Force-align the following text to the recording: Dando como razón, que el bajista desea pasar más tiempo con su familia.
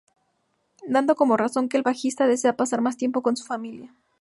Dando 0.95 1.13
como 1.15 1.37
razón, 1.37 1.69
que 1.69 1.77
el 1.77 1.83
bajista 1.83 2.25
desea 2.25 2.55
pasar 2.57 2.81
más 2.81 2.97
tiempo 2.97 3.21
con 3.21 3.37
su 3.37 3.45
familia. 3.45 3.93